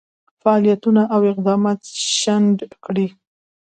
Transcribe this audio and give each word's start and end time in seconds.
فعالیتونه 0.41 1.01
او 1.13 1.21
اقدامات 1.31 1.79
شنډ 2.19 2.55
کړي. 2.85 3.07